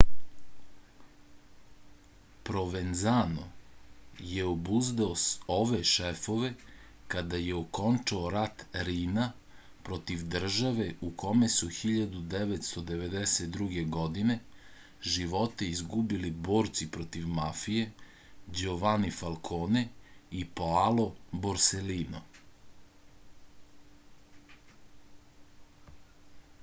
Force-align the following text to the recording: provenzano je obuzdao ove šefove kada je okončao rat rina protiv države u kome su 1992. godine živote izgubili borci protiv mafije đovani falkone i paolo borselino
provenzano 2.49 3.43
je 4.29 4.45
obuzdao 4.51 5.17
ove 5.55 5.81
šefove 5.89 6.47
kada 7.15 7.41
je 7.41 7.57
okončao 7.59 8.31
rat 8.37 8.63
rina 8.87 9.27
protiv 9.91 10.23
države 10.37 10.87
u 11.09 11.11
kome 11.25 11.51
su 11.57 11.69
1992. 11.81 13.85
godine 13.99 14.39
živote 15.17 15.69
izgubili 15.75 16.33
borci 16.49 16.89
protiv 16.97 17.29
mafije 17.41 17.85
đovani 18.63 19.15
falkone 19.21 19.87
i 20.43 20.45
paolo 20.61 21.07
borselino 21.47 22.25